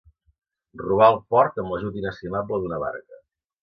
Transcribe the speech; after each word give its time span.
Robar 0.83 1.11
al 1.13 1.19
port 1.35 1.63
amb 1.65 1.77
l'ajut 1.77 2.03
inestimable 2.03 2.63
d'una 2.67 2.85
barca. 2.89 3.27